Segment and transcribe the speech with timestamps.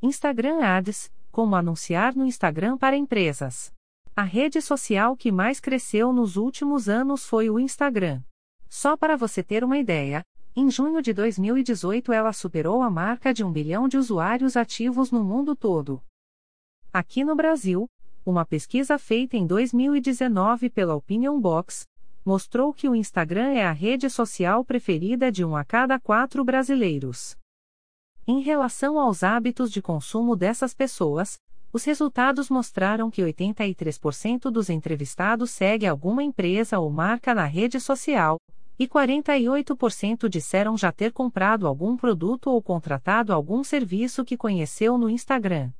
[0.00, 3.72] Instagram Ads Como anunciar no Instagram para empresas.
[4.14, 8.22] A rede social que mais cresceu nos últimos anos foi o Instagram.
[8.68, 10.22] Só para você ter uma ideia,
[10.54, 15.24] em junho de 2018 ela superou a marca de um bilhão de usuários ativos no
[15.24, 16.00] mundo todo.
[16.92, 17.88] Aqui no Brasil,
[18.24, 21.84] uma pesquisa feita em 2019 pela Opinion Box
[22.24, 27.36] mostrou que o Instagram é a rede social preferida de um a cada quatro brasileiros.
[28.30, 31.38] Em relação aos hábitos de consumo dessas pessoas,
[31.72, 38.36] os resultados mostraram que 83% dos entrevistados segue alguma empresa ou marca na rede social,
[38.78, 45.08] e 48% disseram já ter comprado algum produto ou contratado algum serviço que conheceu no
[45.08, 45.70] Instagram.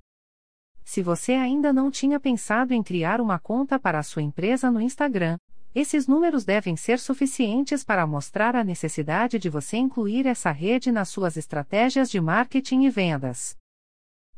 [0.82, 4.80] Se você ainda não tinha pensado em criar uma conta para a sua empresa no
[4.80, 5.36] Instagram,
[5.74, 11.08] esses números devem ser suficientes para mostrar a necessidade de você incluir essa rede nas
[11.08, 13.56] suas estratégias de marketing e vendas.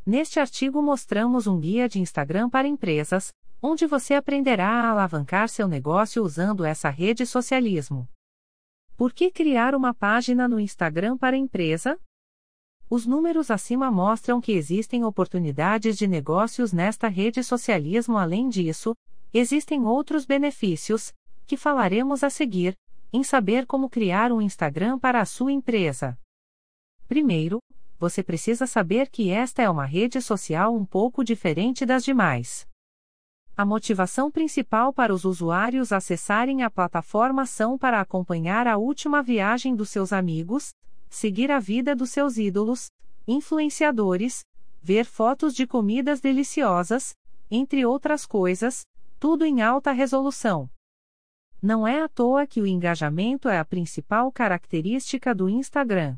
[0.05, 5.69] Neste artigo mostramos um guia de Instagram para empresas, onde você aprenderá a alavancar seu
[5.69, 8.09] negócio usando essa rede socialismo.
[8.97, 11.99] Por que criar uma página no Instagram para empresa?
[12.88, 18.19] Os números acima mostram que existem oportunidades de negócios nesta rede socialismo.
[18.19, 18.97] Além disso,
[19.32, 21.13] existem outros benefícios,
[21.51, 22.76] que falaremos a seguir,
[23.12, 26.16] em saber como criar um Instagram para a sua empresa.
[27.09, 27.59] Primeiro,
[27.98, 32.68] você precisa saber que esta é uma rede social um pouco diferente das demais.
[33.57, 39.74] A motivação principal para os usuários acessarem a plataforma são para acompanhar a última viagem
[39.74, 40.70] dos seus amigos,
[41.09, 42.92] seguir a vida dos seus ídolos,
[43.26, 44.45] influenciadores,
[44.80, 47.12] ver fotos de comidas deliciosas,
[47.51, 48.82] entre outras coisas,
[49.18, 50.70] tudo em alta resolução.
[51.63, 56.16] Não é à toa que o engajamento é a principal característica do Instagram.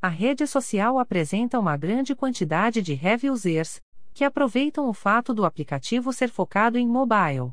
[0.00, 3.80] A rede social apresenta uma grande quantidade de heavy users,
[4.14, 7.52] que aproveitam o fato do aplicativo ser focado em mobile.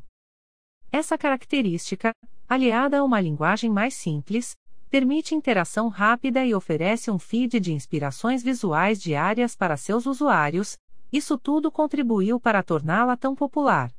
[0.92, 2.12] Essa característica,
[2.48, 4.54] aliada a uma linguagem mais simples,
[4.88, 10.78] permite interação rápida e oferece um feed de inspirações visuais diárias para seus usuários,
[11.12, 13.92] isso tudo contribuiu para torná-la tão popular.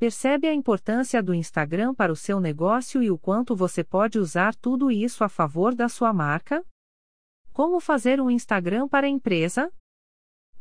[0.00, 4.54] Percebe a importância do Instagram para o seu negócio e o quanto você pode usar
[4.54, 6.64] tudo isso a favor da sua marca?
[7.52, 9.70] Como fazer um Instagram para a empresa?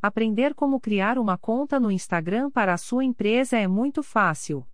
[0.01, 4.67] Aprender como criar uma conta no Instagram para a sua empresa é muito fácil.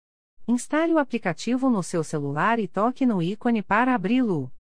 [0.48, 4.52] Instale o aplicativo no seu celular e toque no ícone para abri-lo.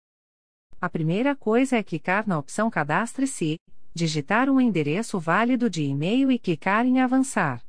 [0.79, 3.57] A primeira coisa é clicar na opção Cadastre-se,
[3.95, 7.65] digitar um endereço válido de e-mail e clicar em Avançar.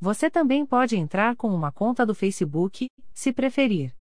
[0.00, 3.94] Você também pode entrar com uma conta do Facebook, se preferir.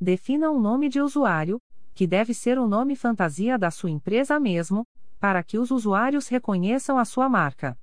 [0.00, 1.58] Defina um nome de usuário,
[1.94, 4.84] que deve ser o nome fantasia da sua empresa mesmo,
[5.20, 7.78] para que os usuários reconheçam a sua marca.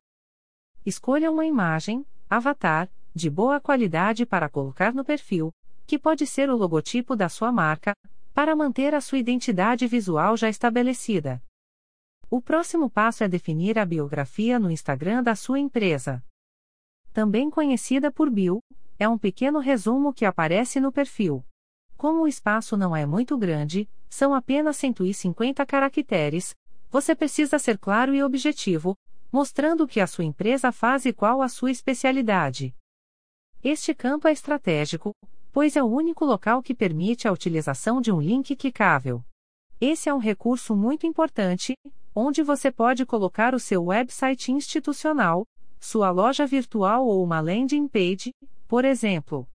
[0.86, 5.52] Escolha uma imagem, avatar, de boa qualidade para colocar no perfil,
[5.88, 7.94] que pode ser o logotipo da sua marca,
[8.34, 11.42] para manter a sua identidade visual já estabelecida.
[12.30, 16.24] O próximo passo é definir a biografia no Instagram da sua empresa.
[17.14, 18.60] Também conhecida por bio,
[18.98, 21.44] é um pequeno resumo que aparece no perfil.
[21.98, 26.56] Como o espaço não é muito grande, são apenas 150 caracteres,
[26.90, 28.96] você precisa ser claro e objetivo,
[29.32, 32.76] mostrando o que a sua empresa faz e qual a sua especialidade.
[33.64, 35.12] Este campo é estratégico,
[35.52, 39.24] pois é o único local que permite a utilização de um link clicável.
[39.80, 41.74] Esse é um recurso muito importante,
[42.16, 45.46] onde você pode colocar o seu website institucional,
[45.82, 48.32] sua loja virtual ou uma landing page,
[48.68, 49.48] por exemplo.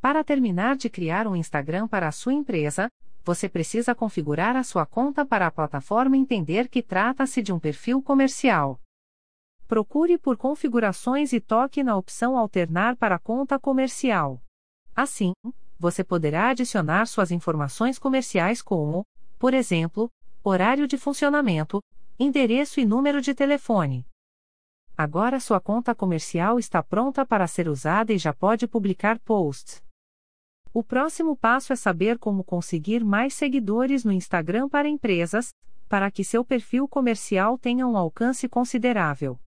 [0.00, 2.90] Para terminar de criar um Instagram para a sua empresa,
[3.24, 8.02] você precisa configurar a sua conta para a plataforma entender que trata-se de um perfil
[8.02, 8.80] comercial.
[9.68, 14.42] Procure por configurações e toque na opção Alternar para conta comercial.
[14.94, 15.32] Assim,
[15.78, 19.04] você poderá adicionar suas informações comerciais como,
[19.38, 20.10] por exemplo,
[20.42, 21.80] horário de funcionamento,
[22.18, 24.04] endereço e número de telefone.
[24.98, 29.84] Agora sua conta comercial está pronta para ser usada e já pode publicar posts.
[30.72, 35.52] O próximo passo é saber como conseguir mais seguidores no Instagram para empresas,
[35.86, 39.38] para que seu perfil comercial tenha um alcance considerável.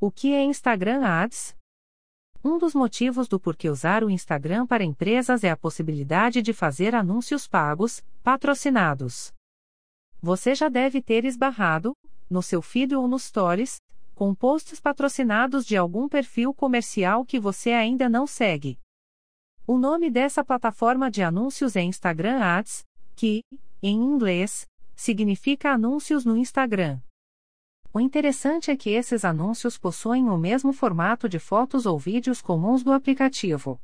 [0.00, 1.56] O que é Instagram Ads?
[2.44, 6.94] Um dos motivos do porquê usar o Instagram para empresas é a possibilidade de fazer
[6.94, 9.32] anúncios pagos, patrocinados.
[10.20, 11.92] Você já deve ter esbarrado,
[12.28, 13.76] no seu feed ou nos stories,
[14.16, 18.80] com posts patrocinados de algum perfil comercial que você ainda não segue.
[19.66, 22.82] O nome dessa plataforma de anúncios é Instagram Ads,
[23.14, 23.42] que,
[23.82, 26.98] em inglês, significa anúncios no Instagram.
[27.92, 32.82] O interessante é que esses anúncios possuem o mesmo formato de fotos ou vídeos comuns
[32.82, 33.78] do aplicativo.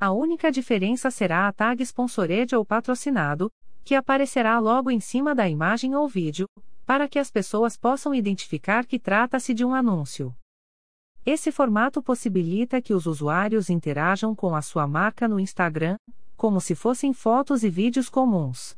[0.00, 3.48] A única diferença será a tag sponsored ou patrocinado,
[3.84, 6.48] que aparecerá logo em cima da imagem ou vídeo,
[6.86, 10.34] para que as pessoas possam identificar que trata-se de um anúncio.
[11.26, 15.96] Esse formato possibilita que os usuários interajam com a sua marca no Instagram,
[16.36, 18.76] como se fossem fotos e vídeos comuns.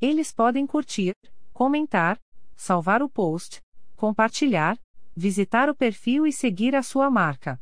[0.00, 1.12] Eles podem curtir,
[1.52, 2.18] comentar,
[2.56, 3.60] salvar o post,
[3.96, 4.76] compartilhar,
[5.14, 7.60] visitar o perfil e seguir a sua marca.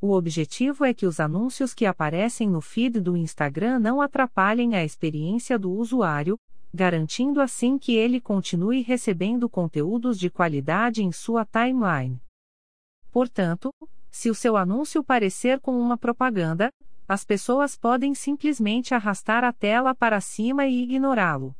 [0.00, 4.84] O objetivo é que os anúncios que aparecem no feed do Instagram não atrapalhem a
[4.84, 6.36] experiência do usuário,
[6.74, 12.20] garantindo assim que ele continue recebendo conteúdos de qualidade em sua timeline.
[13.12, 13.72] Portanto,
[14.10, 16.70] se o seu anúncio parecer com uma propaganda,
[17.06, 21.54] as pessoas podem simplesmente arrastar a tela para cima e ignorá-lo.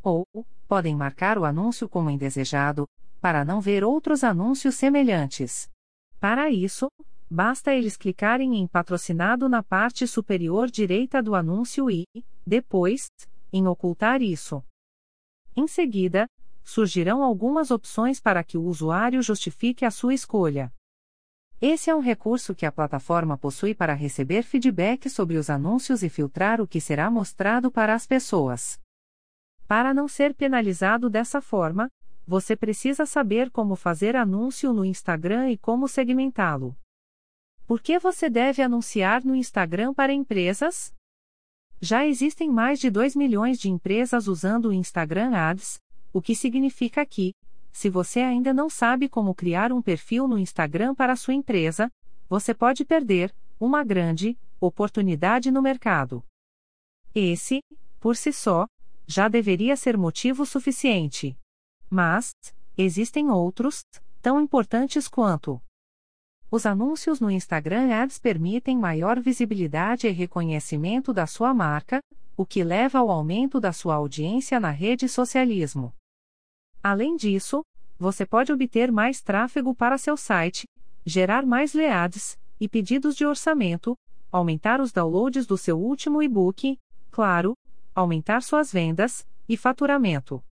[0.00, 0.24] Ou,
[0.68, 2.86] podem marcar o anúncio como indesejado,
[3.20, 5.68] para não ver outros anúncios semelhantes.
[6.20, 6.86] Para isso,
[7.28, 12.04] basta eles clicarem em patrocinado na parte superior direita do anúncio e,
[12.46, 13.08] depois,
[13.52, 14.64] em ocultar isso.
[15.56, 16.26] Em seguida,
[16.62, 20.72] surgirão algumas opções para que o usuário justifique a sua escolha.
[21.60, 26.08] Esse é um recurso que a plataforma possui para receber feedback sobre os anúncios e
[26.08, 28.80] filtrar o que será mostrado para as pessoas.
[29.68, 31.88] Para não ser penalizado dessa forma,
[32.26, 36.76] você precisa saber como fazer anúncio no Instagram e como segmentá-lo.
[37.66, 40.94] Por que você deve anunciar no Instagram para empresas?
[41.82, 45.78] Já existem mais de 2 milhões de empresas usando o Instagram Ads,
[46.12, 47.32] o que significa que,
[47.72, 51.90] se você ainda não sabe como criar um perfil no Instagram para sua empresa,
[52.28, 56.22] você pode perder uma grande oportunidade no mercado.
[57.14, 57.62] Esse,
[57.98, 58.66] por si só,
[59.06, 61.34] já deveria ser motivo suficiente.
[61.88, 62.34] Mas,
[62.76, 63.82] existem outros,
[64.20, 65.60] tão importantes quanto
[66.50, 72.00] os anúncios no Instagram Ads permitem maior visibilidade e reconhecimento da sua marca,
[72.36, 75.94] o que leva ao aumento da sua audiência na rede socialismo.
[76.82, 77.62] Além disso,
[77.98, 80.64] você pode obter mais tráfego para seu site,
[81.04, 83.94] gerar mais leads e pedidos de orçamento,
[84.32, 86.76] aumentar os downloads do seu último e-book,
[87.10, 87.54] claro,
[87.94, 90.42] aumentar suas vendas e faturamento.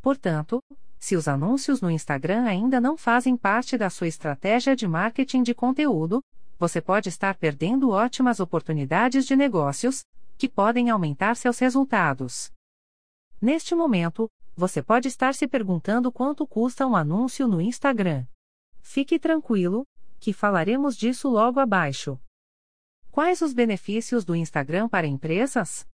[0.00, 0.62] Portanto,
[1.00, 5.54] se os anúncios no Instagram ainda não fazem parte da sua estratégia de marketing de
[5.54, 6.22] conteúdo,
[6.58, 10.04] você pode estar perdendo ótimas oportunidades de negócios,
[10.36, 12.52] que podem aumentar seus resultados.
[13.40, 18.26] Neste momento, você pode estar se perguntando quanto custa um anúncio no Instagram.
[18.82, 19.86] Fique tranquilo,
[20.20, 22.20] que falaremos disso logo abaixo.
[23.10, 25.88] Quais os benefícios do Instagram para empresas?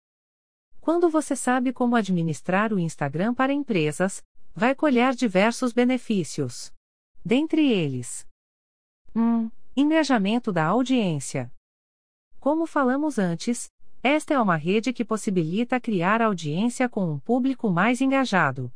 [0.81, 4.23] Quando você sabe como administrar o Instagram para empresas,
[4.57, 6.73] vai colher diversos benefícios.
[7.23, 8.27] Dentre eles:
[9.15, 9.51] 1.
[9.77, 11.53] Engajamento da audiência.
[12.41, 13.69] Como falamos antes,
[14.03, 18.73] esta é uma rede que possibilita criar audiência com um público mais engajado.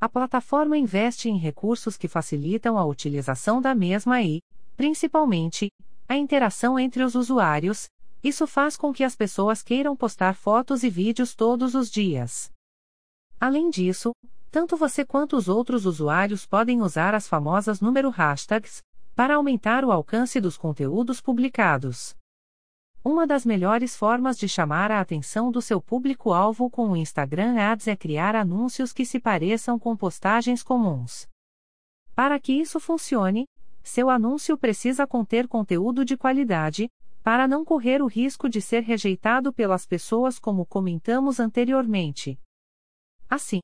[0.00, 4.40] A plataforma investe em recursos que facilitam a utilização da mesma e,
[4.76, 5.70] principalmente,
[6.08, 7.88] a interação entre os usuários.
[8.22, 12.53] Isso faz com que as pessoas queiram postar fotos e vídeos todos os dias.
[13.40, 14.12] Além disso,
[14.50, 18.82] tanto você quanto os outros usuários podem usar as famosas número hashtags
[19.14, 22.16] para aumentar o alcance dos conteúdos publicados.
[23.04, 27.86] Uma das melhores formas de chamar a atenção do seu público-alvo com o Instagram Ads
[27.86, 31.28] é criar anúncios que se pareçam com postagens comuns.
[32.14, 33.46] Para que isso funcione,
[33.82, 36.88] seu anúncio precisa conter conteúdo de qualidade,
[37.22, 42.38] para não correr o risco de ser rejeitado pelas pessoas, como comentamos anteriormente.
[43.34, 43.58] Assim,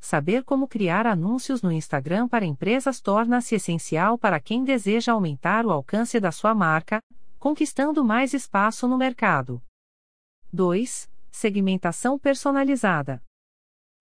[0.00, 5.72] saber como criar anúncios no Instagram para empresas torna-se essencial para quem deseja aumentar o
[5.72, 7.00] alcance da sua marca,
[7.36, 9.60] conquistando mais espaço no mercado.
[10.52, 11.10] 2.
[11.32, 13.20] Segmentação personalizada.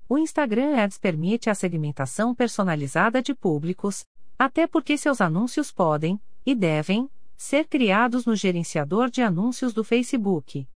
[0.07, 4.05] O Instagram Ads permite a segmentação personalizada de públicos,
[4.37, 10.67] até porque seus anúncios podem, e devem, ser criados no gerenciador de anúncios do Facebook.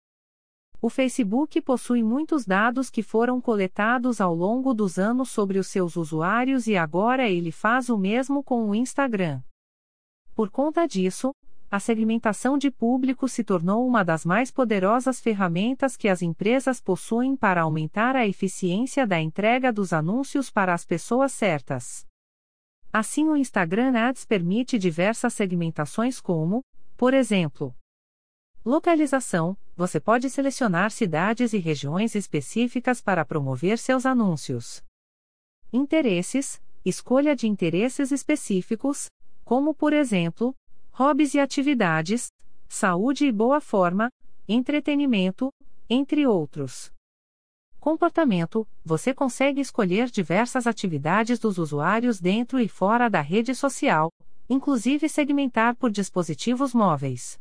[0.82, 5.98] O Facebook possui muitos dados que foram coletados ao longo dos anos sobre os seus
[5.98, 9.42] usuários e agora ele faz o mesmo com o Instagram.
[10.34, 11.34] Por conta disso,
[11.70, 17.36] a segmentação de público se tornou uma das mais poderosas ferramentas que as empresas possuem
[17.36, 22.08] para aumentar a eficiência da entrega dos anúncios para as pessoas certas.
[22.92, 26.62] Assim, o Instagram Ads permite diversas segmentações, como,
[26.98, 27.76] por exemplo,
[28.66, 34.84] Localização: você pode selecionar cidades e regiões específicas para promover seus anúncios.
[35.72, 39.08] Interesses: escolha de interesses específicos,
[39.46, 40.54] como por exemplo,
[40.92, 42.28] hobbies e atividades,
[42.68, 44.10] saúde e boa forma,
[44.48, 45.50] entretenimento,
[45.90, 46.92] entre outros.
[47.80, 54.10] Comportamento: você consegue escolher diversas atividades dos usuários dentro e fora da rede social,
[54.50, 57.40] inclusive segmentar por dispositivos móveis.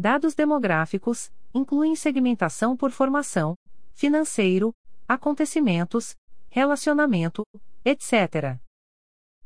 [0.00, 3.56] Dados demográficos incluem segmentação por formação,
[3.92, 4.72] financeiro,
[5.08, 6.14] acontecimentos,
[6.48, 7.42] relacionamento,
[7.84, 8.56] etc.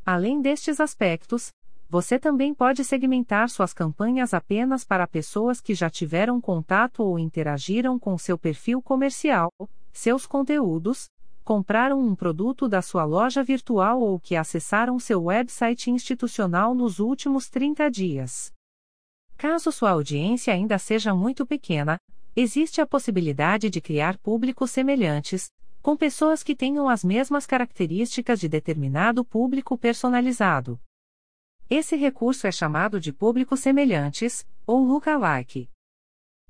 [0.05, 1.49] Além destes aspectos,
[1.89, 7.99] você também pode segmentar suas campanhas apenas para pessoas que já tiveram contato ou interagiram
[7.99, 9.51] com seu perfil comercial,
[9.91, 11.07] seus conteúdos,
[11.43, 17.49] compraram um produto da sua loja virtual ou que acessaram seu website institucional nos últimos
[17.49, 18.53] 30 dias.
[19.43, 21.99] Caso sua audiência ainda seja muito pequena,
[22.37, 25.51] existe a possibilidade de criar públicos semelhantes,
[25.83, 30.81] com pessoas que tenham as mesmas características de determinado público personalizado.
[31.69, 35.69] Esse recurso é chamado de públicos semelhantes, ou lookalike.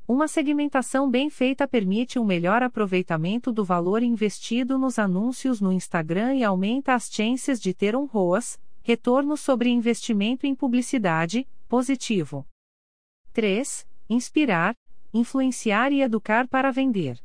[0.07, 6.35] Uma segmentação bem feita permite um melhor aproveitamento do valor investido nos anúncios no Instagram
[6.35, 12.47] e aumenta as chances de ter um ROAS, retorno sobre investimento em publicidade, positivo.
[13.33, 13.87] 3.
[14.11, 14.75] Inspirar,
[15.13, 17.19] influenciar e educar para vender.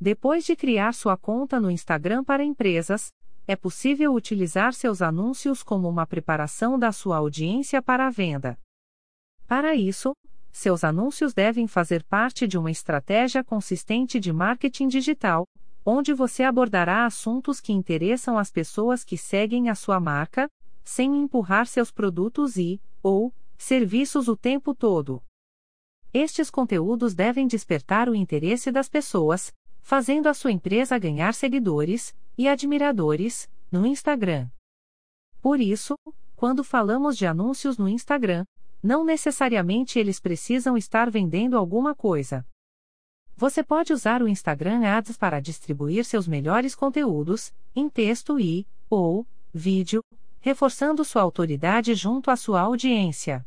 [0.00, 3.12] Depois de criar sua conta no Instagram para empresas,
[3.46, 8.58] é possível utilizar seus anúncios como uma preparação da sua audiência para a venda.
[9.46, 10.12] Para isso,
[10.50, 15.46] seus anúncios devem fazer parte de uma estratégia consistente de marketing digital,
[15.86, 20.48] onde você abordará assuntos que interessam as pessoas que seguem a sua marca,
[20.82, 25.22] sem empurrar seus produtos e, ou, serviços o tempo todo.
[26.12, 32.48] Estes conteúdos devem despertar o interesse das pessoas, fazendo a sua empresa ganhar seguidores e
[32.48, 34.50] admiradores no Instagram.
[35.40, 35.94] Por isso,
[36.34, 38.44] quando falamos de anúncios no Instagram,
[38.82, 42.44] não necessariamente eles precisam estar vendendo alguma coisa.
[43.36, 49.24] Você pode usar o Instagram Ads para distribuir seus melhores conteúdos, em texto e, ou,
[49.54, 50.02] vídeo,
[50.40, 53.46] reforçando sua autoridade junto à sua audiência.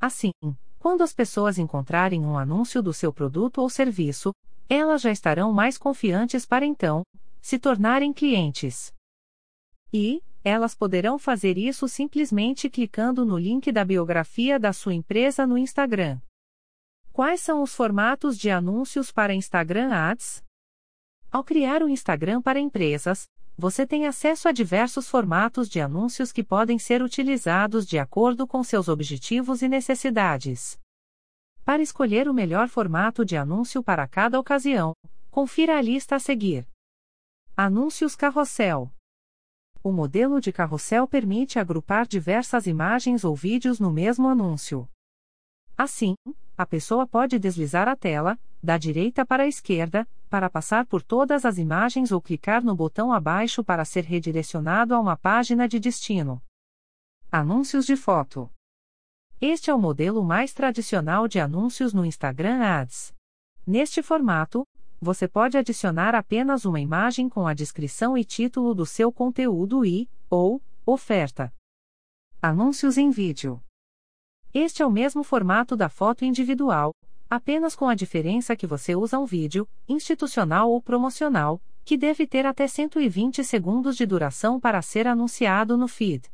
[0.00, 0.30] Assim,
[0.78, 4.32] quando as pessoas encontrarem um anúncio do seu produto ou serviço,
[4.68, 7.02] elas já estarão mais confiantes para então
[7.40, 8.92] se tornarem clientes.
[9.92, 15.56] E, elas poderão fazer isso simplesmente clicando no link da biografia da sua empresa no
[15.56, 16.20] Instagram.
[17.12, 20.44] Quais são os formatos de anúncios para Instagram Ads?
[21.30, 23.24] Ao criar o um Instagram para empresas,
[23.56, 28.62] você tem acesso a diversos formatos de anúncios que podem ser utilizados de acordo com
[28.62, 30.78] seus objetivos e necessidades.
[31.64, 34.92] Para escolher o melhor formato de anúncio para cada ocasião,
[35.30, 36.66] confira a lista a seguir.
[37.56, 38.92] Anúncios Carrossel
[39.86, 44.88] o modelo de carrossel permite agrupar diversas imagens ou vídeos no mesmo anúncio.
[45.78, 46.16] Assim,
[46.58, 51.44] a pessoa pode deslizar a tela, da direita para a esquerda, para passar por todas
[51.44, 56.42] as imagens ou clicar no botão abaixo para ser redirecionado a uma página de destino.
[57.30, 58.50] Anúncios de foto.
[59.40, 63.14] Este é o modelo mais tradicional de anúncios no Instagram Ads.
[63.66, 64.64] Neste formato,
[65.00, 70.08] você pode adicionar apenas uma imagem com a descrição e título do seu conteúdo e,
[70.30, 71.52] ou, oferta.
[72.40, 73.62] Anúncios em vídeo.
[74.54, 76.94] Este é o mesmo formato da foto individual,
[77.28, 82.46] apenas com a diferença que você usa um vídeo, institucional ou promocional, que deve ter
[82.46, 86.30] até 120 segundos de duração para ser anunciado no feed.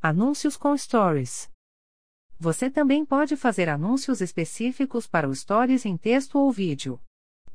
[0.00, 1.50] Anúncios com Stories.
[2.38, 7.00] Você também pode fazer anúncios específicos para os stories em texto ou vídeo.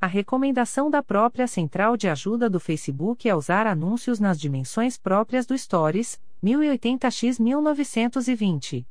[0.01, 5.45] A recomendação da própria central de ajuda do Facebook é usar anúncios nas dimensões próprias
[5.45, 8.85] do Stories, 1080x 1920.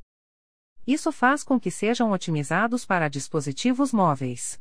[0.85, 4.59] Isso faz com que sejam otimizados para dispositivos móveis.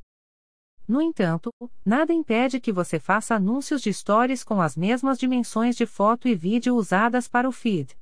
[0.87, 1.51] No entanto,
[1.85, 6.35] nada impede que você faça anúncios de stories com as mesmas dimensões de foto e
[6.35, 7.97] vídeo usadas para o feed.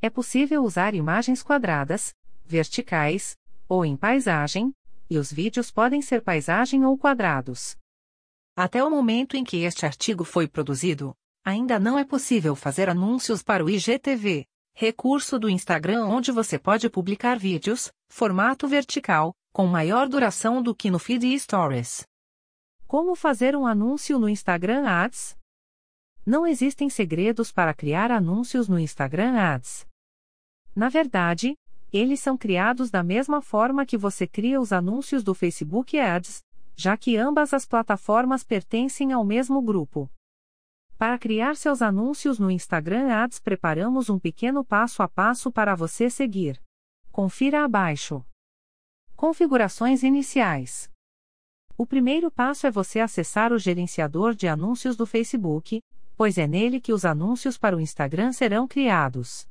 [0.00, 2.14] É possível usar imagens quadradas,
[2.44, 3.36] verticais,
[3.68, 4.72] ou em paisagem,
[5.08, 7.76] e os vídeos podem ser paisagem ou quadrados.
[8.54, 11.14] Até o momento em que este artigo foi produzido,
[11.44, 14.46] ainda não é possível fazer anúncios para o IGTV,
[14.78, 20.90] recurso do Instagram onde você pode publicar vídeos, formato vertical, com maior duração do que
[20.90, 22.04] no feed e stories.
[22.86, 25.34] Como fazer um anúncio no Instagram Ads?
[26.26, 29.86] Não existem segredos para criar anúncios no Instagram Ads.
[30.74, 31.54] Na verdade,
[31.90, 36.42] eles são criados da mesma forma que você cria os anúncios do Facebook Ads,
[36.76, 40.10] já que ambas as plataformas pertencem ao mesmo grupo.
[40.98, 46.08] Para criar seus anúncios no Instagram Ads, preparamos um pequeno passo a passo para você
[46.08, 46.58] seguir.
[47.12, 48.24] Confira abaixo.
[49.14, 50.90] Configurações iniciais.
[51.76, 55.82] O primeiro passo é você acessar o gerenciador de anúncios do Facebook,
[56.16, 59.46] pois é nele que os anúncios para o Instagram serão criados.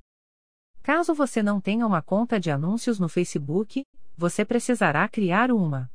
[0.81, 3.83] Caso você não tenha uma conta de anúncios no Facebook,
[4.17, 5.91] você precisará criar uma.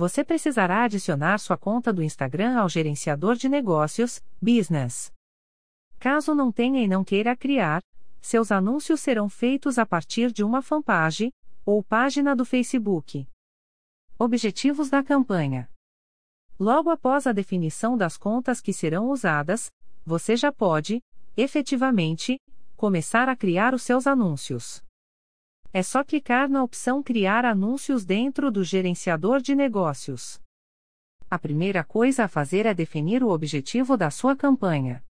[0.00, 5.12] Você precisará adicionar sua conta do Instagram ao gerenciador de negócios, Business.
[5.98, 7.82] Caso não tenha e não queira criar,
[8.18, 11.30] seus anúncios serão feitos a partir de uma fanpage
[11.66, 13.28] ou página do Facebook.
[14.18, 15.68] Objetivos da campanha:
[16.58, 19.70] Logo após a definição das contas que serão usadas,
[20.02, 21.02] você já pode,
[21.36, 22.40] efetivamente,
[22.74, 24.82] começar a criar os seus anúncios.
[25.72, 30.40] É só clicar na opção Criar anúncios dentro do gerenciador de negócios.
[31.30, 35.04] A primeira coisa a fazer é definir o objetivo da sua campanha.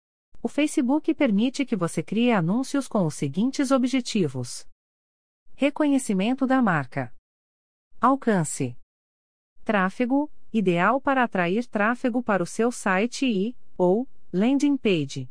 [0.43, 4.67] O Facebook permite que você crie anúncios com os seguintes objetivos:
[5.55, 7.13] Reconhecimento da marca,
[8.01, 8.77] Alcance,
[9.65, 15.29] Tráfego ideal para atrair tráfego para o seu site e, ou, landing page.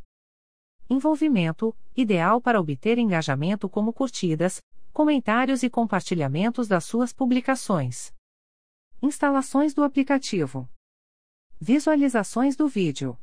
[0.88, 4.60] Envolvimento ideal para obter engajamento como curtidas,
[4.96, 8.14] comentários e compartilhamentos das suas publicações.
[9.02, 10.66] Instalações do aplicativo.
[11.60, 13.14] Visualizações do vídeo.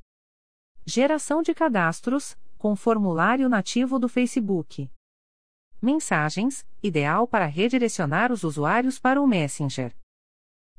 [0.85, 4.87] Geração de cadastros, com formulário nativo do Facebook.
[5.81, 9.97] Mensagens, ideal para redirecionar os usuários para o Messenger.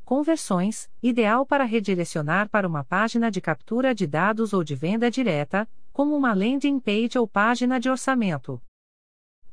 [0.04, 5.68] Conversões, ideal para redirecionar para uma página de captura de dados ou de venda direta,
[5.92, 8.62] como uma landing page ou página de orçamento.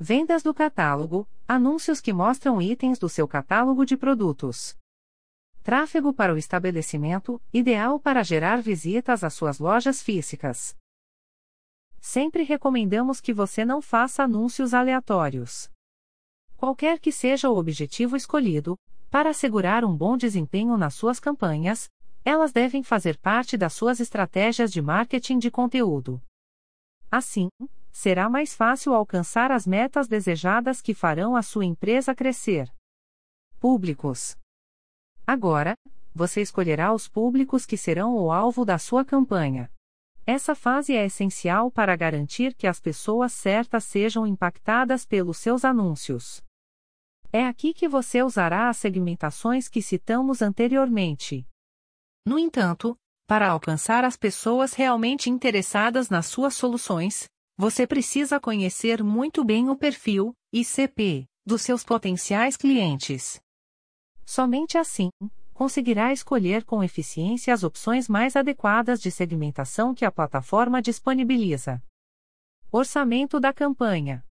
[0.04, 4.76] Vendas do catálogo, anúncios que mostram itens do seu catálogo de produtos.
[5.62, 10.76] Tráfego para o estabelecimento, ideal para gerar visitas às suas lojas físicas.
[12.00, 15.70] Sempre recomendamos que você não faça anúncios aleatórios.
[16.58, 18.76] Qualquer que seja o objetivo escolhido,
[19.12, 21.92] para assegurar um bom desempenho nas suas campanhas,
[22.26, 26.20] elas devem fazer parte das suas estratégias de marketing de conteúdo.
[27.12, 27.50] Assim,
[27.92, 32.72] será mais fácil alcançar as metas desejadas que farão a sua empresa crescer.
[33.60, 34.38] Públicos.
[35.28, 35.76] Agora,
[36.14, 39.72] você escolherá os públicos que serão o alvo da sua campanha.
[40.26, 46.44] Essa fase é essencial para garantir que as pessoas certas sejam impactadas pelos seus anúncios.
[47.34, 51.48] É aqui que você usará as segmentações que citamos anteriormente.
[52.26, 57.30] No entanto, para alcançar as pessoas realmente interessadas nas suas soluções,
[57.62, 63.40] você precisa conhecer muito bem o perfil, ICP, dos seus potenciais clientes.
[64.26, 65.12] Somente assim,
[65.54, 71.80] conseguirá escolher com eficiência as opções mais adequadas de segmentação que a plataforma disponibiliza.
[72.72, 74.26] Orçamento da campanha.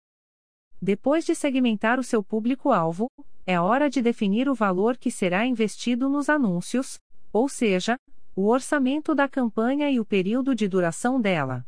[0.82, 3.06] Depois de segmentar o seu público-alvo,
[3.46, 6.98] é hora de definir o valor que será investido nos anúncios,
[7.32, 7.96] ou seja,
[8.34, 11.64] o orçamento da campanha e o período de duração dela.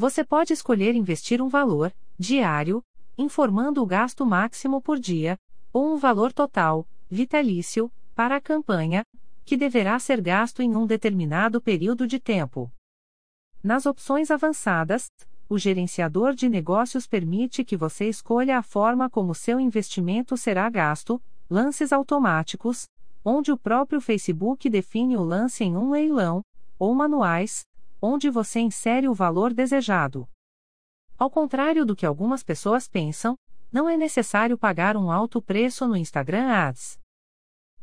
[0.00, 2.82] Você pode escolher investir um valor, diário,
[3.18, 5.36] informando o gasto máximo por dia,
[5.74, 9.04] ou um valor total, vitalício, para a campanha,
[9.44, 12.72] que deverá ser gasto em um determinado período de tempo.
[13.62, 15.10] Nas opções avançadas,
[15.50, 21.20] o gerenciador de negócios permite que você escolha a forma como seu investimento será gasto,
[21.50, 22.88] lances automáticos,
[23.22, 26.40] onde o próprio Facebook define o lance em um leilão,
[26.78, 27.66] ou manuais,
[28.00, 30.28] onde você insere o valor desejado.
[31.18, 33.36] Ao contrário do que algumas pessoas pensam,
[33.70, 36.98] não é necessário pagar um alto preço no Instagram Ads.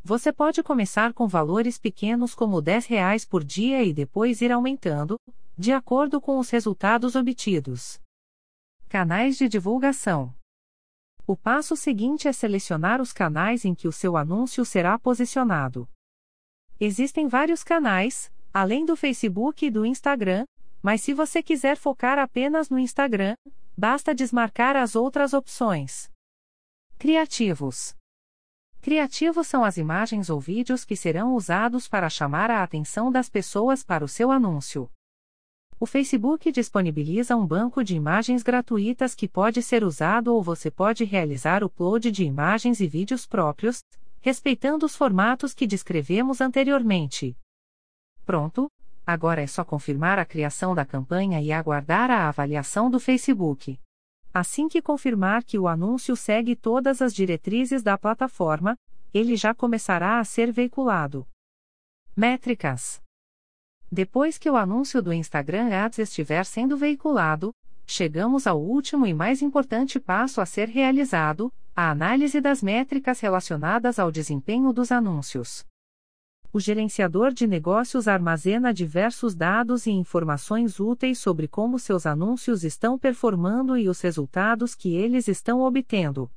[0.04, 5.20] Você pode começar com valores pequenos como R$ 10 por dia e depois ir aumentando,
[5.58, 8.02] de acordo com os resultados obtidos.
[8.88, 10.34] Canais de divulgação.
[11.26, 15.90] O passo seguinte é selecionar os canais em que o seu anúncio será posicionado.
[16.80, 20.46] Existem vários canais, além do Facebook e do Instagram,
[20.82, 23.36] mas se você quiser focar apenas no Instagram,
[23.76, 26.10] basta desmarcar as outras opções.
[26.98, 27.96] Criativos.
[28.82, 33.84] Criativos são as imagens ou vídeos que serão usados para chamar a atenção das pessoas
[33.84, 34.90] para o seu anúncio.
[35.80, 41.04] O Facebook disponibiliza um banco de imagens gratuitas que pode ser usado ou você pode
[41.04, 43.84] realizar o upload de imagens e vídeos próprios,
[44.20, 47.38] respeitando os formatos que descrevemos anteriormente.
[48.28, 48.70] Pronto,
[49.06, 53.80] agora é só confirmar a criação da campanha e aguardar a avaliação do Facebook.
[54.34, 58.76] Assim que confirmar que o anúncio segue todas as diretrizes da plataforma,
[59.14, 61.26] ele já começará a ser veiculado.
[62.18, 63.02] Métricas:
[63.90, 67.54] Depois que o anúncio do Instagram Ads estiver sendo veiculado,
[67.86, 73.98] chegamos ao último e mais importante passo a ser realizado: a análise das métricas relacionadas
[73.98, 75.66] ao desempenho dos anúncios.
[76.54, 82.98] O gerenciador de negócios armazena diversos dados e informações úteis sobre como seus anúncios estão
[82.98, 86.32] performando e os resultados que eles estão obtendo.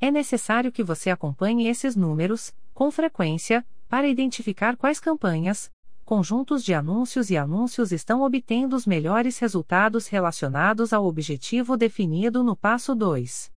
[0.00, 5.70] É necessário que você acompanhe esses números, com frequência, para identificar quais campanhas,
[6.04, 12.54] conjuntos de anúncios e anúncios estão obtendo os melhores resultados relacionados ao objetivo definido no
[12.54, 13.50] passo 2.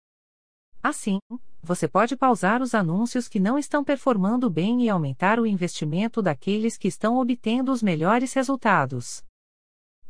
[0.82, 1.20] Assim,
[1.62, 6.78] você pode pausar os anúncios que não estão performando bem e aumentar o investimento daqueles
[6.78, 9.24] que estão obtendo os melhores resultados.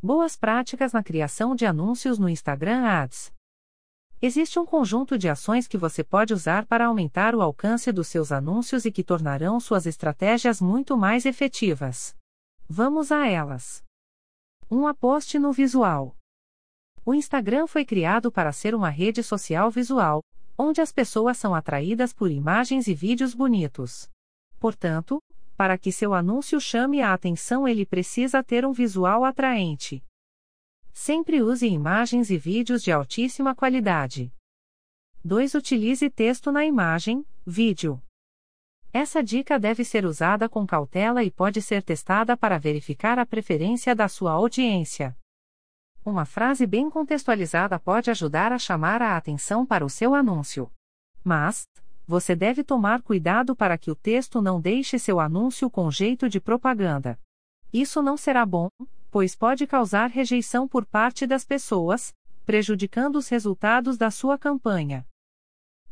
[0.01, 3.33] Boas práticas na criação de anúncios no Instagram Ads.
[4.21, 8.31] Existe um conjunto de ações que você pode usar para aumentar o alcance dos seus
[8.31, 12.15] anúncios e que tornarão suas estratégias muito mais efetivas.
[12.67, 13.83] Vamos a elas.
[14.69, 14.77] 1.
[14.77, 16.15] Um aposte no visual.
[17.05, 20.21] O Instagram foi criado para ser uma rede social visual,
[20.61, 24.09] onde as pessoas são atraídas por imagens e vídeos bonitos.
[24.59, 25.23] Portanto,
[25.55, 30.03] para que seu anúncio chame a atenção, ele precisa ter um visual atraente.
[30.91, 34.33] Sempre use imagens e vídeos de altíssima qualidade.
[35.23, 35.53] 2.
[35.53, 38.01] Utilize texto na imagem, vídeo.
[38.91, 43.95] Essa dica deve ser usada com cautela e pode ser testada para verificar a preferência
[43.95, 45.15] da sua audiência.
[46.09, 50.67] Uma frase bem contextualizada pode ajudar a chamar a atenção para o seu anúncio.
[51.23, 51.67] Mas,
[52.07, 56.41] você deve tomar cuidado para que o texto não deixe seu anúncio com jeito de
[56.41, 57.19] propaganda.
[57.71, 58.69] Isso não será bom,
[59.11, 62.11] pois pode causar rejeição por parte das pessoas,
[62.43, 65.05] prejudicando os resultados da sua campanha.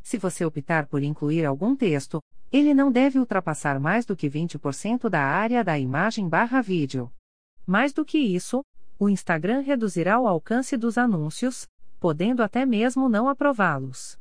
[0.02, 5.10] Se você optar por incluir algum texto, ele não deve ultrapassar mais do que 20%
[5.10, 7.14] da área da imagem barra vídeo.
[7.68, 8.64] Mais do que isso,
[9.00, 11.68] o Instagram reduzirá o alcance dos anúncios,
[12.00, 14.20] podendo até mesmo não aprová-los.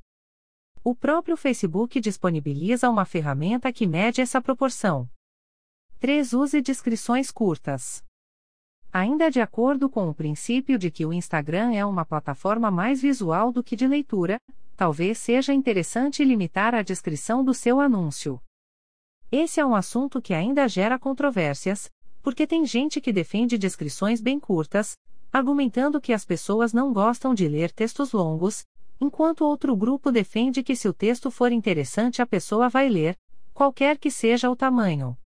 [0.84, 5.08] O próprio Facebook disponibiliza uma ferramenta que mede essa proporção.
[5.98, 6.32] 3.
[6.32, 8.04] Use descrições curtas.
[8.92, 13.50] Ainda de acordo com o princípio de que o Instagram é uma plataforma mais visual
[13.50, 14.40] do que de leitura,
[14.76, 18.40] talvez seja interessante limitar a descrição do seu anúncio.
[19.32, 21.90] Esse é um assunto que ainda gera controvérsias,
[22.26, 24.96] porque tem gente que defende descrições bem curtas,
[25.32, 28.64] argumentando que as pessoas não gostam de ler textos longos,
[29.00, 33.16] enquanto outro grupo defende que se o texto for interessante a pessoa vai ler,
[33.54, 35.16] qualquer que seja o tamanho.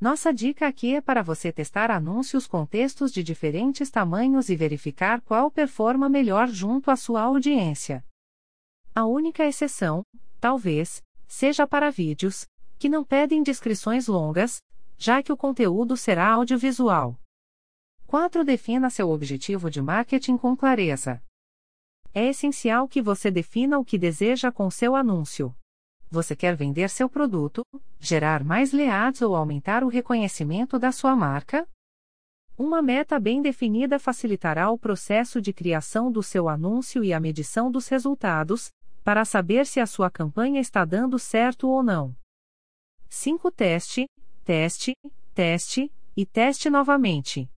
[0.00, 5.20] Nossa dica aqui é para você testar anúncios com textos de diferentes tamanhos e verificar
[5.20, 8.04] qual performa melhor junto à sua audiência.
[8.92, 10.02] A única exceção,
[10.40, 12.44] talvez, seja para vídeos,
[12.76, 14.58] que não pedem descrições longas,
[14.98, 17.16] já que o conteúdo será audiovisual.
[18.08, 18.44] 4.
[18.44, 21.22] Defina seu objetivo de marketing com clareza.
[22.12, 25.54] É essencial que você defina o que deseja com seu anúncio.
[26.10, 27.62] Você quer vender seu produto,
[28.00, 31.68] gerar mais leads ou aumentar o reconhecimento da sua marca?
[32.56, 37.70] Uma meta bem definida facilitará o processo de criação do seu anúncio e a medição
[37.70, 38.72] dos resultados,
[39.04, 42.16] para saber se a sua campanha está dando certo ou não.
[43.08, 43.50] 5.
[43.52, 44.06] Teste
[44.48, 44.96] teste,
[45.34, 47.50] teste e teste novamente.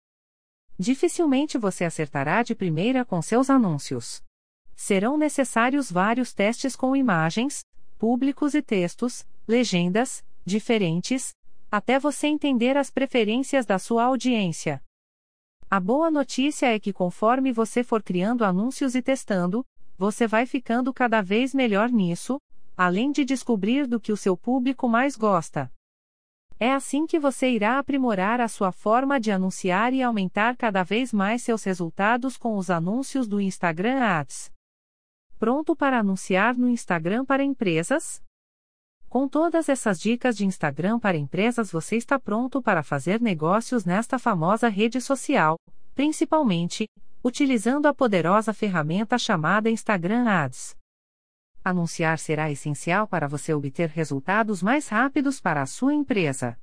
[0.79, 4.25] Dificilmente você acertará de primeira com seus anúncios.
[4.75, 7.61] Serão necessários vários testes com imagens,
[7.99, 11.35] públicos e textos, legendas, diferentes,
[11.71, 14.83] até você entender as preferências da sua audiência.
[15.71, 19.63] A boa notícia é que conforme você for criando anúncios e testando,
[19.99, 22.39] você vai ficando cada vez melhor nisso,
[22.75, 25.71] além de descobrir do que o seu público mais gosta.
[26.61, 31.13] É assim que você irá aprimorar a sua forma de anunciar e aumentar cada vez
[31.13, 34.51] mais seus resultados com os anúncios do Instagram Ads.
[35.39, 38.21] Pronto para anunciar no Instagram para empresas?
[39.09, 44.19] Com todas essas dicas de Instagram para empresas, você está pronto para fazer negócios nesta
[44.19, 45.57] famosa rede social,
[45.95, 46.89] principalmente
[47.23, 50.77] utilizando a poderosa ferramenta chamada Instagram Ads.
[51.69, 56.59] Anunciar será essencial para você obter resultados mais rápidos para a sua empresa.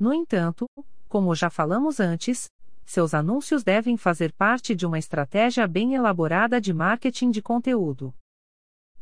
[0.00, 0.64] No entanto,
[1.10, 2.46] como já falamos antes,
[2.82, 8.14] seus anúncios devem fazer parte de uma estratégia bem elaborada de marketing de conteúdo.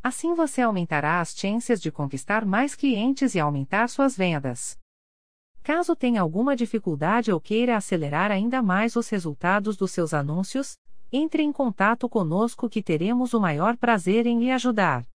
[0.02, 4.76] Assim você aumentará as chances de conquistar mais clientes e aumentar suas vendas.
[5.62, 10.74] Caso tenha alguma dificuldade ou queira acelerar ainda mais os resultados dos seus anúncios,
[11.12, 15.06] entre em contato conosco que teremos o maior prazer em lhe ajudar.